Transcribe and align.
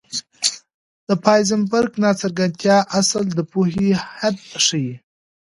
د 1.07 1.09
هایزنبرګ 1.23 1.91
ناڅرګندتیا 2.03 2.77
اصل 2.99 3.23
د 3.37 3.39
پوهې 3.51 3.89
حد 4.15 4.37
ښيي. 4.65 4.93